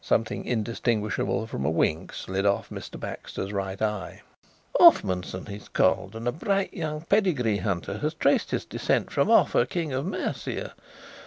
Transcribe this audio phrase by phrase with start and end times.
[0.00, 2.98] Something indistinguishable from a wink slid off Mr.
[2.98, 4.22] Baxter's right eye.
[4.80, 9.66] "Offmunson he's called, and a bright young pedigree hunter has traced his descent from Offa,
[9.66, 10.72] King of Mercia.